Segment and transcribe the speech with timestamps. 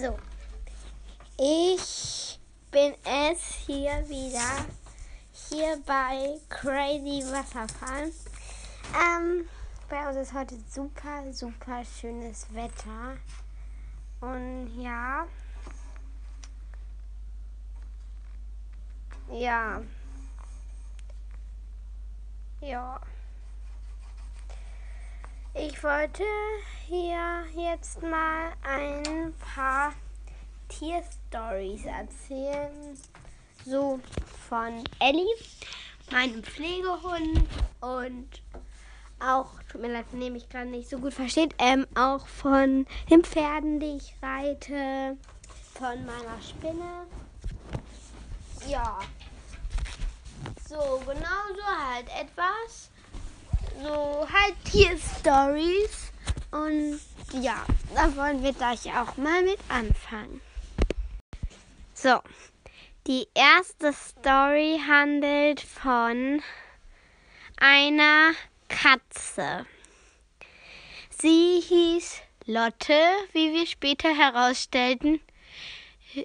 [0.00, 0.16] So,
[1.36, 2.38] ich
[2.70, 4.64] bin es hier wieder,
[5.32, 8.12] hier bei Crazy Wasserfall.
[8.94, 9.48] Ähm,
[9.88, 13.16] bei uns ist heute super, super schönes Wetter.
[14.20, 15.26] Und ja,
[19.32, 19.82] ja,
[22.60, 23.00] ja.
[25.60, 26.22] Ich wollte
[26.86, 29.92] hier jetzt mal ein paar
[30.68, 32.96] Tierstories erzählen.
[33.64, 33.98] So
[34.48, 35.26] von Ellie,
[36.12, 37.48] meinem Pflegehund
[37.80, 38.28] und
[39.18, 42.86] auch, tut mir leid, wenn ihr mich gerade nicht so gut versteht, ähm, auch von
[43.10, 45.16] den Pferden, die ich reite,
[45.74, 47.04] von meiner Spinne.
[48.68, 49.00] Ja.
[50.68, 52.90] So, genau so halt etwas
[53.82, 56.12] so halt Tierstories.
[56.50, 57.00] Und
[57.32, 57.64] ja,
[57.94, 60.40] da wollen wir gleich auch mal mit anfangen.
[61.94, 62.20] So,
[63.06, 66.42] die erste Story handelt von
[67.56, 68.32] einer
[68.68, 69.66] Katze.
[71.10, 73.00] Sie hieß Lotte,
[73.32, 75.20] wie wir später herausstellten.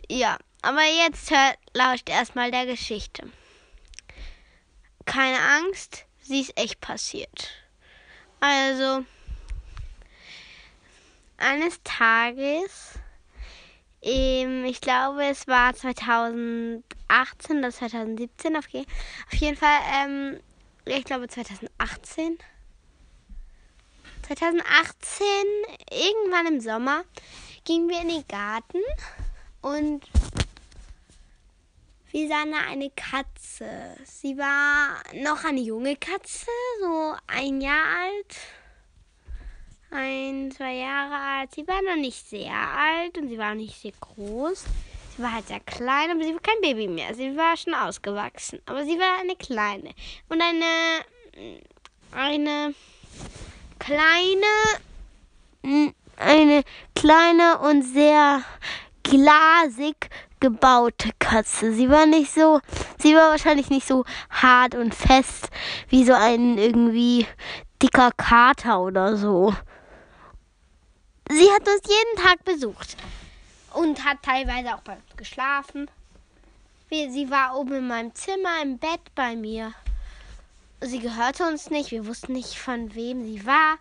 [0.09, 3.29] Ja, aber jetzt hört, lauscht erstmal der Geschichte.
[5.05, 7.49] Keine Angst, sie ist echt passiert.
[8.39, 9.05] Also,
[11.38, 12.99] eines Tages,
[14.02, 16.83] ähm, ich glaube, es war 2018
[17.59, 20.39] oder 2017, auf, auf jeden Fall, ähm,
[20.85, 22.38] ich glaube 2018.
[24.23, 25.25] 2018,
[25.91, 27.03] irgendwann im Sommer,
[27.66, 28.79] gingen wir in den Garten
[29.61, 30.01] und
[32.14, 33.97] wir sahen eine Katze.
[34.06, 36.45] Sie war noch eine junge Katze,
[36.80, 38.38] so ein Jahr alt.
[39.89, 41.56] Ein, zwei Jahre alt.
[41.56, 44.64] Sie war noch nicht sehr alt und sie war nicht sehr groß.
[45.17, 47.16] Sie war halt sehr klein, aber sie war kein Baby mehr.
[47.16, 48.61] Sie war schon ausgewachsen.
[48.67, 49.89] Aber sie war eine kleine.
[50.30, 51.03] Und eine,
[52.12, 52.75] eine
[53.79, 54.46] kleine,
[56.18, 56.63] eine
[56.94, 58.44] kleine und sehr
[59.02, 60.09] glasig
[60.43, 61.73] gebaute Katze.
[61.73, 62.59] Sie war nicht so,
[62.99, 65.49] sie war wahrscheinlich nicht so hart und fest
[65.87, 67.25] wie so ein irgendwie
[67.81, 69.55] dicker Kater oder so.
[71.29, 72.97] Sie hat uns jeden Tag besucht
[73.73, 75.89] und hat teilweise auch bei uns geschlafen.
[76.89, 79.73] Sie war oben in meinem Zimmer im Bett bei mir.
[80.81, 83.77] Sie gehörte uns nicht, wir wussten nicht von wem sie war.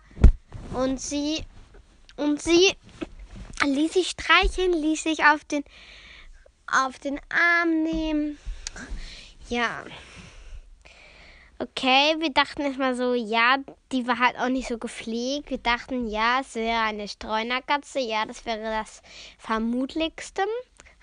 [0.73, 1.43] Und sie
[2.15, 2.73] und sie
[3.65, 5.65] ließ sich streicheln, ließ sich auf den
[6.67, 8.37] auf den Arm nehmen.
[9.49, 9.83] Ja.
[11.59, 13.57] Okay, wir dachten erstmal so, ja,
[13.91, 15.49] die war halt auch nicht so gepflegt.
[15.49, 17.99] Wir dachten, ja, es wäre eine Streunerkatze.
[17.99, 19.01] Ja, das wäre das
[19.37, 20.43] vermutlichste.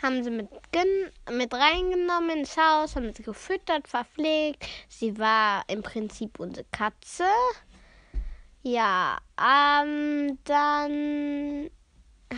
[0.03, 0.49] Haben sie mit,
[1.31, 4.67] mit reingenommen ins Haus, haben sie gefüttert, verpflegt.
[4.89, 7.25] Sie war im Prinzip unsere Katze.
[8.63, 11.71] Ja, ähm, dann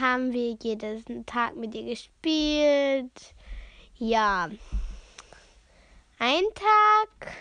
[0.01, 3.35] haben wir jeden Tag mit ihr gespielt.
[3.97, 4.49] Ja.
[6.19, 7.33] Ein Tag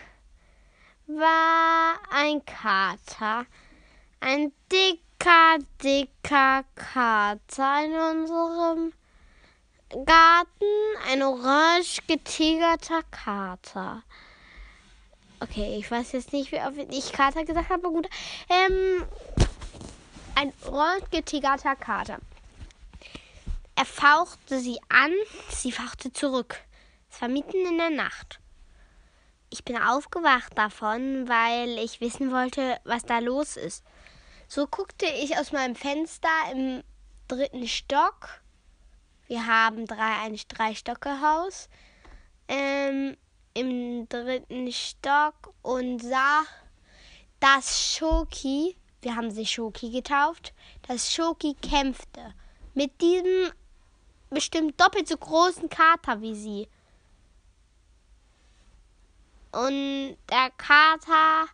[1.06, 3.46] war ein Kater.
[4.20, 8.92] Ein dicker, dicker Kater in unserem
[10.04, 10.64] Garten.
[11.10, 14.02] Ein orange getigerter Kater.
[15.40, 18.08] Okay, ich weiß jetzt nicht, wie oft ich Kater gesagt habe, aber gut.
[18.48, 19.04] Ähm,
[20.34, 22.18] ein orange getigerter Kater.
[23.74, 25.12] Er fauchte sie an,
[25.50, 26.56] sie fauchte zurück.
[27.10, 28.40] Es war mitten in der Nacht.
[29.50, 33.84] Ich bin aufgewacht davon, weil ich wissen wollte, was da los ist.
[34.48, 36.82] So guckte ich aus meinem Fenster im
[37.28, 38.42] dritten Stock.
[39.26, 41.68] Wir haben drei, ein Drei-Stocke-Haus.
[42.48, 43.16] Ähm,
[43.54, 46.42] Im dritten Stock und sah,
[47.40, 50.54] dass Schoki, wir haben sie Schoki getauft,
[50.86, 52.34] dass Schoki kämpfte
[52.74, 53.52] mit diesem
[54.32, 56.68] bestimmt doppelt so großen Kater wie sie.
[59.52, 61.46] Und der Kater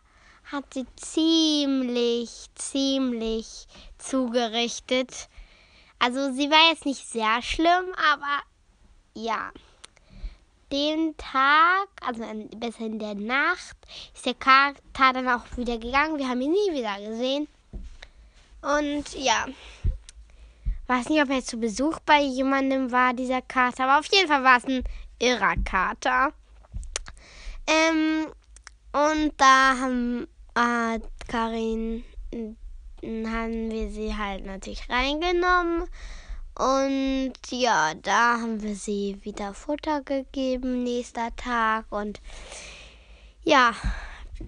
[0.51, 3.67] hat sie ziemlich, ziemlich
[3.97, 5.27] zugerichtet.
[5.99, 8.41] Also sie war jetzt nicht sehr schlimm, aber
[9.13, 9.51] ja.
[10.71, 12.23] Den Tag, also
[12.55, 13.75] besser in der Nacht,
[14.13, 16.17] ist der Kater dann auch wieder gegangen.
[16.17, 17.47] Wir haben ihn nie wieder gesehen.
[18.61, 19.47] Und ja,
[20.89, 24.43] weiß nicht, ob er zu Besuch bei jemandem war, dieser Kater, aber auf jeden Fall
[24.43, 24.83] war es ein
[25.19, 26.33] irrer Kater.
[27.67, 28.25] Ähm,
[28.91, 32.03] und da haben äh, Karin
[33.03, 35.87] haben wir sie halt natürlich reingenommen
[36.55, 41.85] Und ja, da haben wir sie wieder Futter gegeben, nächster Tag.
[41.89, 42.19] Und
[43.43, 43.73] ja,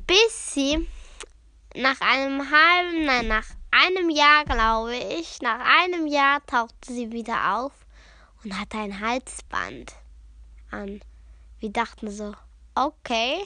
[0.07, 0.87] bis sie
[1.75, 7.57] nach einem halben, nein, nach einem Jahr, glaube ich, nach einem Jahr tauchte sie wieder
[7.57, 7.71] auf
[8.43, 9.93] und hatte ein Halsband
[10.69, 11.01] an.
[11.59, 12.33] Wir dachten so,
[12.75, 13.43] okay,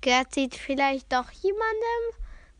[0.00, 2.02] gehört sie vielleicht doch jemandem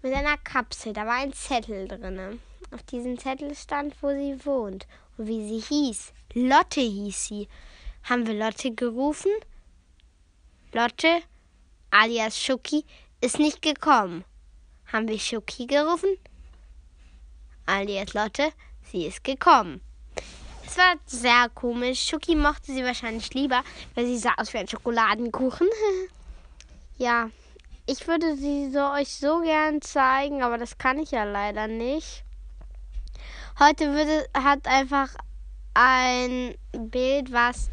[0.02, 0.92] mit einer Kapsel.
[0.92, 2.40] Da war ein Zettel drin.
[2.70, 4.86] Auf diesem Zettel stand, wo sie wohnt
[5.16, 6.12] und wie sie hieß.
[6.34, 7.48] Lotte hieß sie.
[8.04, 9.32] Haben wir Lotte gerufen?
[10.72, 11.22] Lotte,
[11.90, 12.84] alias Schuki,
[13.20, 14.24] ist nicht gekommen.
[14.92, 16.16] Haben wir Schuki gerufen?
[17.66, 18.52] Alias Lotte,
[18.90, 19.82] sie ist gekommen.
[20.66, 22.06] Es war sehr komisch.
[22.06, 23.62] Schuki mochte sie wahrscheinlich lieber,
[23.94, 25.68] weil sie sah aus wie ein Schokoladenkuchen.
[26.96, 27.28] ja,
[27.84, 32.24] ich würde sie so euch so gern zeigen, aber das kann ich ja leider nicht.
[33.58, 35.10] Heute würde, hat einfach
[35.74, 37.70] ein Bild, was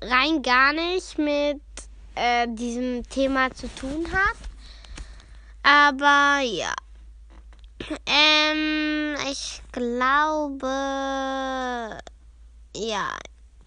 [0.00, 1.60] rein gar nicht mit
[2.14, 4.47] äh, diesem Thema zu tun hat.
[5.68, 6.74] Aber ja.
[8.06, 10.66] Ähm, ich glaube,
[12.74, 13.18] ja,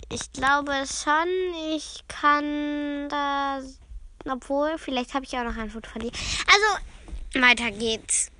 [0.09, 1.27] ich glaube schon,
[1.75, 3.77] ich kann das,
[4.27, 6.12] obwohl, vielleicht habe ich auch noch ein Foto von dir.
[6.48, 8.31] Also, weiter geht's.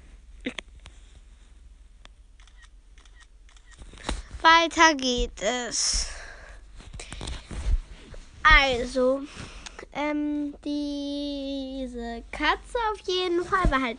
[4.42, 6.08] Weiter geht es.
[8.42, 9.22] Also,
[9.94, 13.98] ähm, diese Katze auf jeden Fall war halt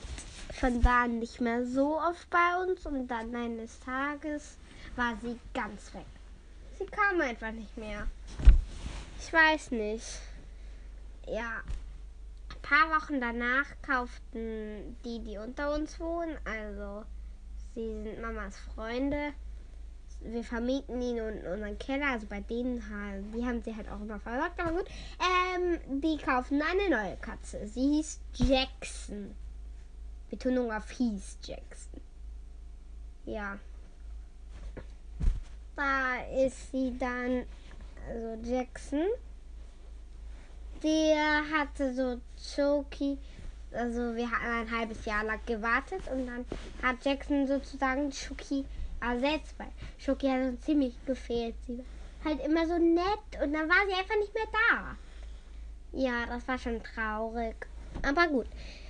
[0.53, 4.57] von da an nicht mehr so oft bei uns und dann eines Tages
[4.97, 6.07] war sie ganz weg.
[6.79, 8.07] Sie kam einfach nicht mehr.
[9.21, 10.07] Ich weiß nicht.
[11.27, 11.63] Ja,
[12.51, 17.05] ein paar Wochen danach kauften die, die unter uns wohnen, also
[17.75, 19.33] sie sind Mamas Freunde,
[20.25, 22.83] wir vermieten ihn in unseren Keller, also bei denen,
[23.35, 24.87] die haben sie halt auch immer versorgt, aber gut.
[25.21, 27.67] Ähm, die kaufen eine neue Katze.
[27.67, 29.35] Sie hieß Jackson.
[30.31, 32.01] Betonung auf hieß Jackson.
[33.27, 33.59] Ja.
[35.77, 37.45] Da ist sie dann,
[38.09, 39.07] also Jackson.
[40.83, 42.21] Der hatte so
[42.57, 43.17] Choki,
[43.73, 46.45] also wir hatten ein halbes Jahr lang gewartet und dann
[46.83, 48.65] hat Jackson sozusagen Choki
[49.03, 51.55] ersetzt, weil Schoki hat uns ziemlich gefehlt.
[51.67, 51.85] Sie war
[52.25, 54.97] halt immer so nett und dann war sie einfach nicht mehr da.
[55.93, 57.67] Ja, das war schon traurig.
[58.03, 58.47] Aber gut.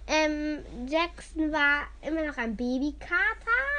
[0.06, 3.16] Ähm, Jackson war immer noch ein Babykater.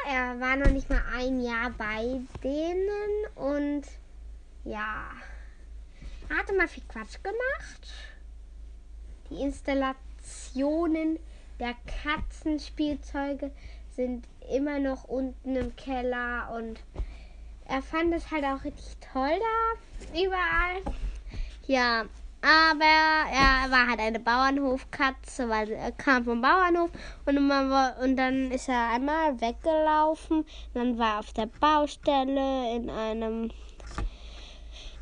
[0.09, 3.83] Er war noch nicht mal ein Jahr bei denen und
[4.63, 5.12] ja.
[6.29, 7.94] Er hatte mal viel Quatsch gemacht.
[9.29, 11.19] Die Installationen
[11.59, 13.51] der Katzenspielzeuge
[13.95, 16.79] sind immer noch unten im Keller und
[17.65, 20.94] er fand es halt auch richtig toll da überall.
[21.65, 22.01] Ja,
[22.41, 26.91] aber er war halt eine Bauernhofkatze, weil er kam vom Bauernhof
[27.25, 30.45] und, war, und dann ist er einmal weggelaufen.
[30.73, 33.50] Dann war er auf der Baustelle in einem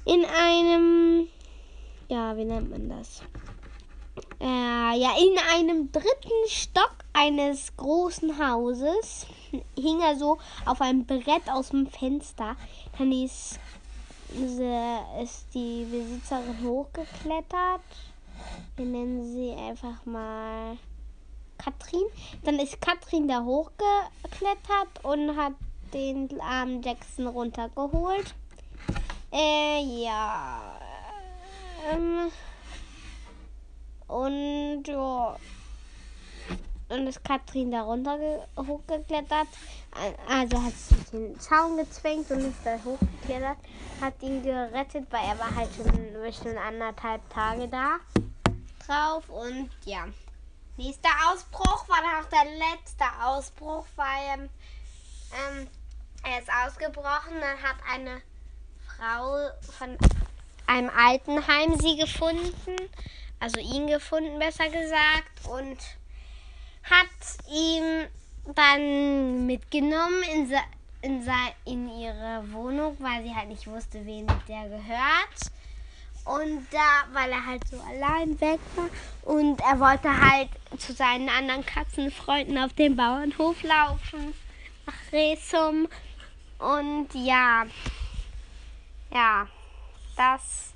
[0.05, 1.27] in einem
[2.11, 3.23] ja, wie nennt man das?
[4.41, 9.27] Äh, ja, in einem dritten Stock eines großen Hauses
[9.75, 12.55] hing er so auf einem Brett aus dem Fenster.
[12.97, 13.59] Dann ist,
[15.21, 17.81] ist die Besitzerin hochgeklettert.
[18.77, 20.75] Wir nennen sie einfach mal
[21.59, 22.05] Katrin.
[22.43, 25.53] Dann ist Katrin da hochgeklettert und hat
[25.93, 28.33] den armen Jackson runtergeholt.
[29.31, 30.79] Äh, ja.
[31.91, 32.31] Ähm,
[34.11, 35.37] und ja.
[36.89, 38.19] Und ist Katrin da runter
[38.57, 39.47] hochgeklettert.
[40.27, 43.57] Also hat sich den Zaun gezwängt und ist da hochgeklettert.
[44.01, 47.99] Hat ihn gerettet, weil er war halt schon bestimmt anderthalb Tage da
[48.85, 49.29] drauf.
[49.29, 50.05] Und ja.
[50.75, 54.49] Nächster Ausbruch war dann auch der letzte Ausbruch, weil
[55.31, 55.67] ähm,
[56.23, 57.39] er ist ausgebrochen.
[57.39, 58.21] Dann hat eine
[58.85, 59.97] Frau von
[60.67, 62.89] einem Altenheim sie gefunden
[63.41, 65.77] also ihn gefunden, besser gesagt, und
[66.83, 67.07] hat
[67.51, 68.07] ihn
[68.55, 70.53] dann mitgenommen in,
[71.01, 71.27] in,
[71.65, 75.51] in ihre Wohnung, weil sie halt nicht wusste, wem der gehört.
[76.23, 78.89] Und da, weil er halt so allein weg war
[79.23, 84.35] und er wollte halt zu seinen anderen Katzenfreunden auf dem Bauernhof laufen,
[84.85, 85.87] nach Resum.
[86.59, 87.65] Und ja,
[89.11, 89.47] ja,
[90.15, 90.70] das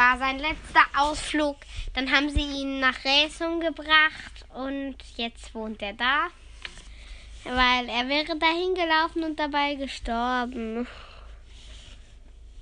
[0.00, 1.56] war sein letzter Ausflug.
[1.92, 6.28] Dann haben sie ihn nach Resum gebracht und jetzt wohnt er da.
[7.44, 10.86] Weil er wäre dahin gelaufen und dabei gestorben.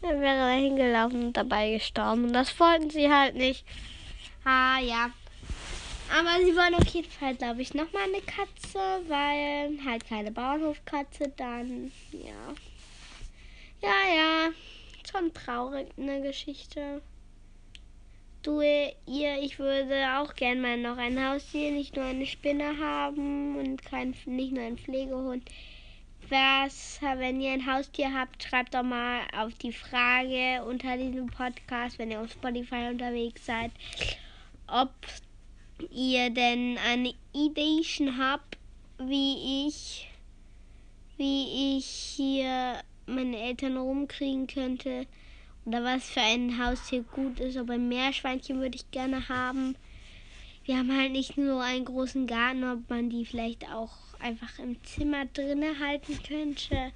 [0.03, 2.25] Er wäre dahin gelaufen und dabei gestorben.
[2.25, 3.65] Und das wollten sie halt nicht.
[4.45, 5.11] Ah, ja.
[6.11, 11.33] Aber sie wollen auf jeden Fall, glaube ich, nochmal eine Katze, weil halt keine Bauernhofkatze,
[11.37, 12.55] dann, ja.
[13.81, 14.51] Ja, ja.
[15.09, 17.01] Schon traurig, eine Geschichte.
[18.43, 23.57] Du, ihr, ich würde auch gerne mal noch ein Haustier, nicht nur eine Spinne haben
[23.57, 25.43] und kein, nicht nur einen Pflegehund.
[26.29, 31.99] Was, wenn ihr ein Haustier habt, schreibt doch mal auf die Frage unter diesem Podcast,
[31.99, 33.73] wenn ihr auf Spotify unterwegs seid,
[34.69, 34.93] ob
[35.91, 38.57] ihr denn eine Idee schon habt,
[38.99, 40.09] wie ich,
[41.17, 45.07] wie ich hier meine Eltern rumkriegen könnte
[45.69, 47.59] oder was für ein Haustier gut ist.
[47.59, 49.77] Aber ein Meerschweinchen würde ich gerne haben.
[50.65, 54.83] Wir haben halt nicht nur einen großen Garten, ob man die vielleicht auch einfach im
[54.83, 56.93] Zimmer drinnen halten könnte.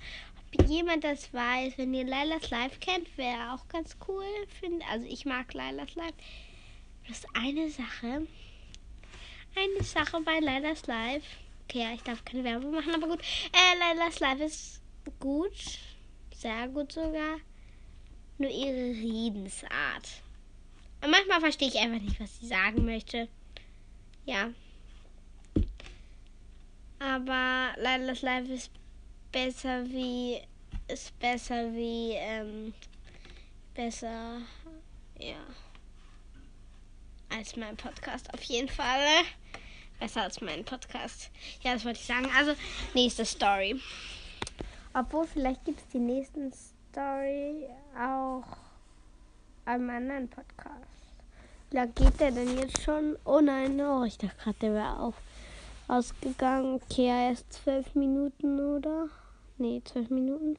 [0.54, 4.24] Ob jemand das weiß, wenn ihr Lailas Live kennt, wäre auch ganz cool.
[4.60, 4.82] Find.
[4.90, 6.14] Also ich mag Lailas Live.
[7.06, 8.26] Das ist eine Sache.
[9.54, 11.24] Eine Sache bei Lailas Live.
[11.64, 13.20] Okay, ja, ich darf keine Werbung machen, aber gut.
[13.52, 14.80] Äh, Lailas Live ist
[15.20, 15.78] gut.
[16.34, 17.38] Sehr gut sogar
[18.42, 20.22] nur ihre Redensart.
[21.00, 23.28] Und manchmal verstehe ich einfach nicht, was sie sagen möchte.
[24.24, 24.50] Ja.
[26.98, 28.70] Aber Lailas Live ist
[29.32, 30.40] besser wie.
[30.86, 32.12] ist besser wie.
[32.12, 32.74] Ähm,
[33.74, 34.42] besser.
[35.18, 35.40] Ja.
[37.30, 39.24] Als mein Podcast auf jeden Fall.
[39.98, 41.30] Besser als mein Podcast.
[41.62, 42.28] Ja, das wollte ich sagen.
[42.36, 42.54] Also,
[42.94, 43.80] nächste Story.
[44.94, 46.52] Obwohl, vielleicht gibt es die nächsten
[46.92, 47.68] Story
[47.98, 48.44] auch
[49.64, 50.76] einem anderen Podcast.
[51.70, 53.16] Wie lange geht der denn jetzt schon?
[53.24, 55.14] Oh nein, oh, ich dachte gerade, der wäre auch
[55.88, 56.74] ausgegangen.
[56.74, 59.08] Okay, er ist zwölf Minuten, oder?
[59.56, 60.58] Nee, zwölf Minuten.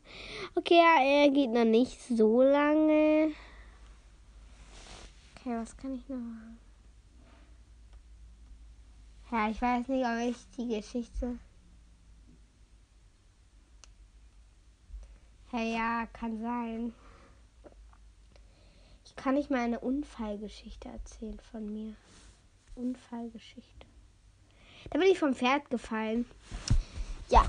[0.56, 3.32] Okay, ja, er geht noch nicht so lange.
[5.36, 6.58] Okay, was kann ich noch machen?
[9.32, 11.38] Ja, ich weiß nicht, ob ich die Geschichte
[15.54, 16.96] Ja, ja, kann sein.
[19.06, 21.94] Ich kann nicht mal eine Unfallgeschichte erzählen von mir.
[22.74, 23.86] Unfallgeschichte.
[24.90, 26.26] Da bin ich vom Pferd gefallen.
[27.30, 27.46] Ja,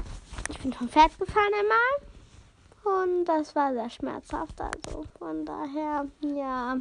[0.50, 3.06] ich bin vom Pferd gefallen einmal.
[3.06, 4.60] Und das war sehr schmerzhaft.
[4.60, 6.76] Also von daher, ja.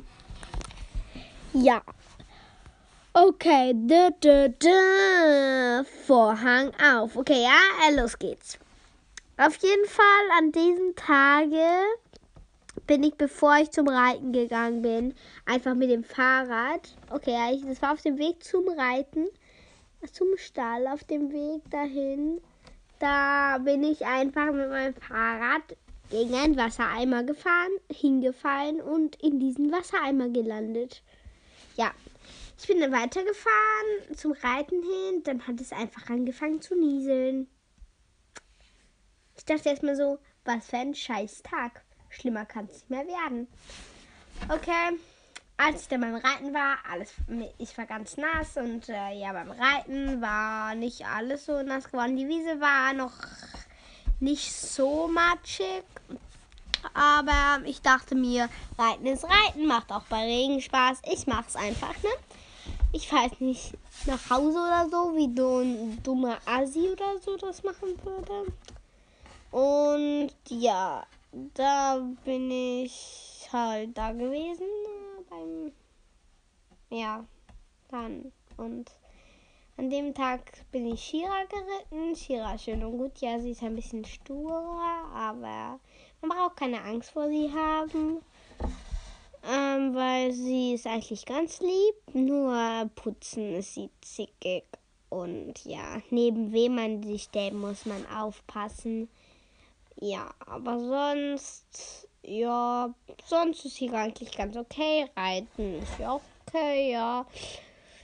[1.53, 1.81] Ja.
[3.13, 5.85] Okay, dö, dö, dö.
[6.05, 7.15] Vorhang auf.
[7.15, 8.59] Okay, ja, los geht's.
[9.35, 11.65] Auf jeden Fall an diesem Tage
[12.85, 16.95] bin ich, bevor ich zum Reiten gegangen bin, einfach mit dem Fahrrad.
[17.09, 19.27] Okay, das war auf dem Weg zum Reiten,
[20.11, 22.41] zum Stall, auf dem Weg dahin.
[22.99, 25.63] Da bin ich einfach mit meinem Fahrrad
[26.11, 31.01] gegen einen Wassereimer gefahren, hingefallen und in diesen Wassereimer gelandet.
[31.75, 31.91] Ja,
[32.59, 37.47] ich bin dann weitergefahren zum Reiten hin, dann hat es einfach angefangen zu nieseln.
[39.35, 41.83] Ich dachte erstmal so, was für ein scheiß Tag.
[42.09, 43.47] Schlimmer kann es nicht mehr werden.
[44.49, 44.97] Okay,
[45.57, 47.13] als ich dann beim Reiten war, alles,
[47.57, 52.17] ich war ganz nass und äh, ja, beim Reiten war nicht alles so nass geworden.
[52.17, 53.13] Die Wiese war noch
[54.19, 55.83] nicht so matschig,
[56.93, 61.01] aber ich dachte mir, Reiten ist Reiten, macht auch bei Regen Spaß.
[61.11, 62.09] Ich mach's einfach, ne?
[62.91, 63.73] Ich jetzt nicht
[64.05, 68.51] nach Hause oder so, wie so ein dummer Asi oder so das machen würde.
[69.53, 71.05] Und ja,
[71.53, 74.65] da bin ich halt da gewesen
[75.29, 75.71] beim
[76.89, 77.23] ja,
[77.91, 78.89] dann und
[79.77, 80.41] an dem Tag
[80.71, 82.15] bin ich Shira geritten.
[82.15, 85.79] Shira schön und gut, ja, sie ist ein bisschen sturer, aber
[86.21, 88.23] man braucht keine Angst vor sie haben.
[89.47, 94.63] Ähm, weil sie ist eigentlich ganz lieb, nur putzen ist sie zickig.
[95.09, 99.09] Und ja, neben wem man sich stellt, muss man aufpassen.
[99.99, 102.93] Ja, aber sonst, ja,
[103.25, 105.07] sonst ist hier eigentlich ganz okay.
[105.15, 107.25] Reiten ist ja okay, ja.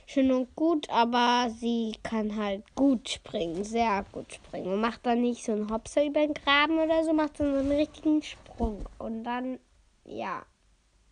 [0.06, 4.72] Schön und gut, aber sie kann halt gut springen, sehr gut springen.
[4.72, 7.60] Und macht dann nicht so einen Hopser über den Graben oder so, macht dann so
[7.60, 8.84] einen richtigen Sprung.
[8.98, 9.60] Und dann,
[10.04, 10.42] ja,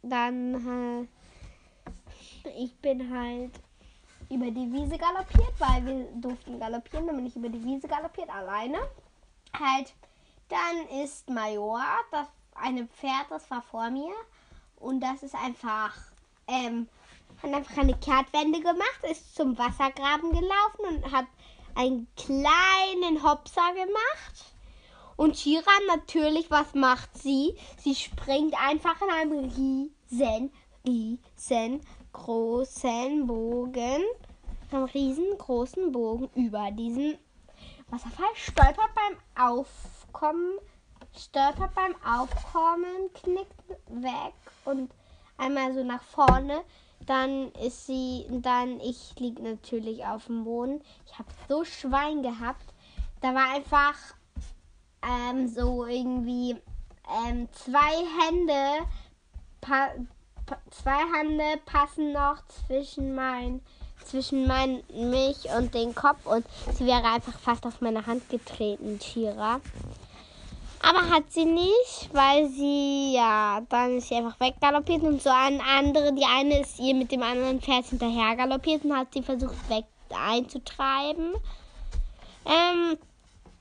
[0.02, 1.06] dann,
[2.44, 3.52] äh, ich bin halt
[4.30, 7.06] über die Wiese galoppiert, weil wir durften galoppieren.
[7.06, 8.78] Dann bin ich über die Wiese galoppiert, alleine.
[9.58, 9.94] Halt
[10.48, 14.14] dann ist Major, das eine Pferd, das war vor mir.
[14.76, 15.94] Und das ist einfach,
[16.46, 16.88] ähm,
[17.42, 21.26] hat einfach eine Kehrtwende gemacht, ist zum Wassergraben gelaufen und hat
[21.74, 24.52] einen kleinen Hopser gemacht.
[25.16, 27.56] Und Shira natürlich, was macht sie?
[27.78, 30.52] Sie springt einfach in einem riesen,
[30.86, 31.80] riesen
[32.12, 34.04] großen Bogen,
[34.70, 37.18] einem riesengroßen Bogen über diesen
[37.90, 39.16] Wasserfall, stolpert beim
[40.08, 40.58] Aufkommen,
[41.16, 44.34] stolpert beim Aufkommen, knickt weg
[44.64, 44.90] und
[45.36, 46.62] einmal so nach vorne.
[47.06, 50.82] Dann ist sie, dann ich liege natürlich auf dem Boden.
[51.06, 52.74] Ich habe so Schwein gehabt.
[53.20, 53.94] Da war einfach
[55.02, 56.56] ähm, so irgendwie
[57.26, 58.86] ähm, zwei Hände,
[59.60, 59.90] pa,
[60.46, 63.62] pa, zwei Hände passen noch zwischen mein,
[64.04, 68.98] zwischen mein, mich und den Kopf und sie wäre einfach fast auf meine Hand getreten,
[68.98, 69.60] Tira.
[70.80, 75.60] Aber hat sie nicht, weil sie, ja, dann ist sie einfach weggaloppiert und so eine
[75.62, 79.68] andere, die eine ist ihr mit dem anderen Pferd hinterher galoppiert und hat sie versucht
[79.68, 81.34] weg einzutreiben.
[82.46, 82.96] Ähm,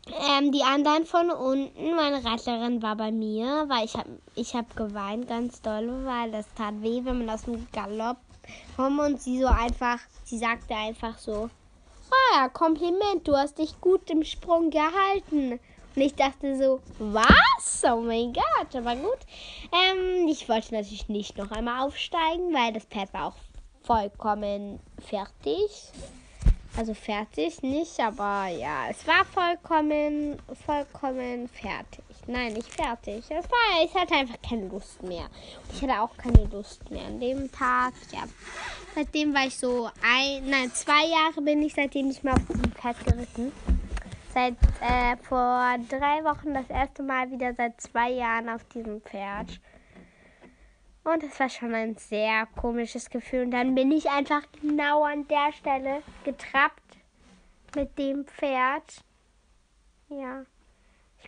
[0.08, 4.76] ähm, die anderen von unten, meine Reiterin war bei mir, weil ich habe ich hab
[4.76, 8.18] geweint ganz doll, weil das tat weh, wenn man aus dem Galopp
[8.76, 11.50] kommt und sie so einfach, sie sagte einfach so,
[12.12, 15.60] oh ja, Kompliment, du hast dich gut im Sprung gehalten.
[15.96, 17.84] Und ich dachte so, was?
[17.84, 19.18] Oh mein Gott, aber gut.
[19.72, 23.36] Ähm, ich wollte natürlich nicht noch einmal aufsteigen, weil das Pferd war auch
[23.84, 25.92] vollkommen fertig.
[26.78, 32.07] Also fertig nicht, aber ja, es war vollkommen, vollkommen fertig.
[32.30, 33.24] Nein, nicht fertig.
[33.30, 35.28] Es war, ich hatte einfach keine Lust mehr.
[35.74, 37.94] Ich hatte auch keine Lust mehr an dem Tag.
[38.12, 38.24] Ja,
[38.96, 42.72] seitdem war ich so ein, nein, zwei Jahre bin ich seitdem nicht mehr auf diesem
[42.74, 43.54] Pferd geritten.
[44.34, 49.62] Seit äh, vor drei Wochen das erste Mal wieder seit zwei Jahren auf diesem Pferd.
[51.06, 53.44] Und das war schon ein sehr komisches Gefühl.
[53.44, 56.98] Und dann bin ich einfach genau an der Stelle getrappt
[57.74, 59.06] mit dem Pferd.
[60.10, 60.46] Ja.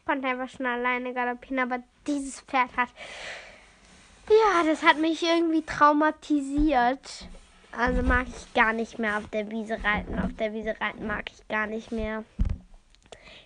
[0.09, 2.89] Konnte einfach schon alleine galoppieren, aber dieses Pferd hat.
[4.27, 7.27] Ja, das hat mich irgendwie traumatisiert.
[7.77, 10.17] Also mag ich gar nicht mehr auf der Wiese reiten.
[10.17, 12.23] Auf der Wiese reiten mag ich gar nicht mehr.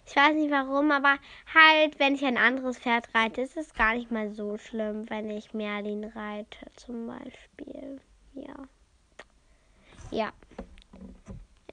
[0.08, 1.18] Ich weiß nicht warum, aber
[1.54, 5.30] halt, wenn ich ein anderes Pferd reite, ist es gar nicht mal so schlimm, wenn
[5.32, 8.00] ich Merlin reite, zum Beispiel.
[8.36, 8.56] Ja.
[10.12, 10.32] Ja.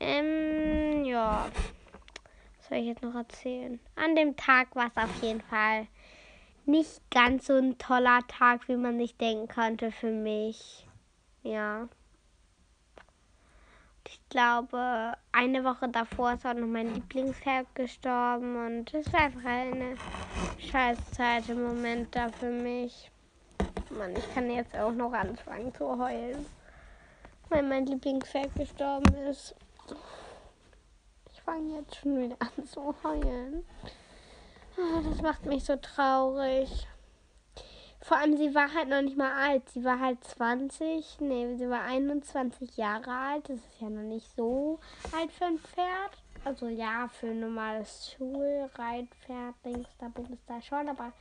[0.01, 1.49] Ähm, ja.
[2.71, 3.79] Soll ich jetzt noch erzählen?
[3.97, 5.89] An dem Tag war es auf jeden Fall
[6.65, 10.87] nicht ganz so ein toller Tag, wie man sich denken könnte für mich.
[11.43, 11.91] Ja
[14.11, 19.45] ich glaube, eine Woche davor ist auch noch mein Lieblingspferd gestorben und es war einfach
[19.45, 19.95] eine
[20.59, 23.11] scheiß Zeit im Moment da für mich.
[23.91, 26.45] Mann, ich kann jetzt auch noch anfangen zu heulen,
[27.51, 29.55] weil mein Lieblingspferd gestorben ist.
[31.41, 33.65] Ich fange jetzt schon wieder an zu heulen.
[34.77, 36.87] Ah, das macht mich so traurig.
[38.03, 39.69] Vor allem, sie war halt noch nicht mal alt.
[39.71, 41.21] Sie war halt 20.
[41.21, 43.49] Nee, sie war 21 Jahre alt.
[43.49, 44.81] Das ist ja noch nicht so
[45.17, 46.13] alt für ein Pferd.
[46.45, 50.91] Also ja, für ein normales Schulreitpferd, links da, Bums da schon.
[50.91, 51.13] Aber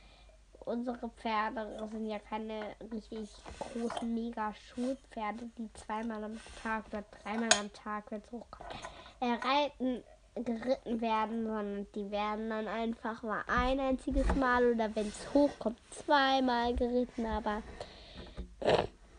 [0.66, 7.72] unsere Pferde sind ja keine richtig großen Mega-Schulpferde, die zweimal am Tag oder dreimal am
[7.72, 8.74] Tag, wenn es hochkommt,
[9.20, 10.02] äh, reiten
[10.34, 15.78] geritten werden, sondern die werden dann einfach mal ein einziges Mal oder wenn es hochkommt,
[15.90, 17.26] zweimal geritten.
[17.26, 17.62] Aber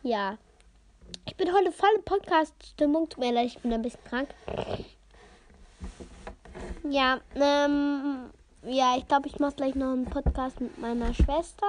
[0.03, 0.37] ja,
[1.25, 3.09] ich bin heute voll in Podcast-Stimmung.
[3.09, 4.29] Tut mir leid, ich bin ein bisschen krank.
[6.89, 8.31] Ja, ähm,
[8.63, 11.67] ja, ich glaube, ich mache gleich noch einen Podcast mit meiner Schwester.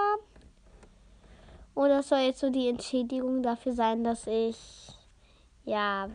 [1.75, 4.57] Und das soll jetzt so die Entschädigung dafür sein, dass ich
[5.65, 6.09] ja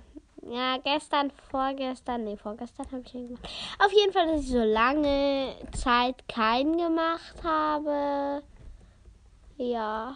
[0.50, 3.50] ja, gestern, vorgestern, nee, vorgestern habe ich ihn gemacht.
[3.80, 8.44] Auf jeden Fall, dass ich so lange Zeit keinen gemacht habe.
[9.58, 10.16] Ja.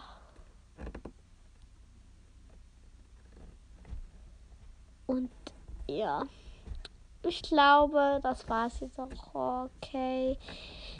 [5.06, 5.30] Und
[5.88, 6.24] ja.
[7.24, 10.36] Ich glaube, das war es jetzt auch okay.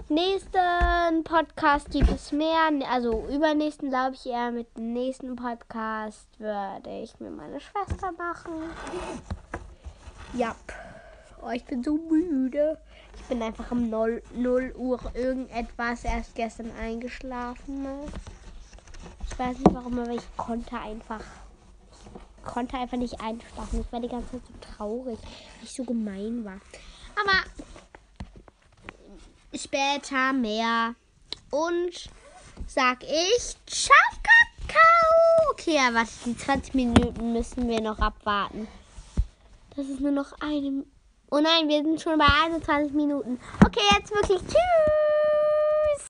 [0.08, 2.70] Nächsten Podcast gibt es mehr.
[2.90, 8.52] Also übernächsten glaube ich eher mit dem nächsten Podcast würde ich mir meine Schwester machen.
[10.34, 10.54] Ja.
[11.42, 12.78] Oh, ich bin so müde.
[13.16, 17.86] Ich bin einfach um 0, 0 Uhr irgendetwas erst gestern eingeschlafen.
[19.26, 21.24] Ich weiß nicht warum, aber ich konnte einfach.
[22.38, 23.80] Ich konnte einfach nicht einschlafen.
[23.80, 26.60] Ich war die ganze Zeit so traurig, weil ich so gemein war.
[27.20, 27.44] Aber
[29.54, 30.94] später mehr.
[31.50, 32.10] Und
[32.66, 35.50] sag ich Ciao, Kakao.
[35.52, 38.68] Okay, aber die 20 Minuten müssen wir noch abwarten.
[39.76, 40.84] Das ist nur noch eine
[41.34, 43.40] Oh nein, wir sind schon bei 21 Minuten.
[43.64, 45.11] Okay, jetzt wirklich tschüss.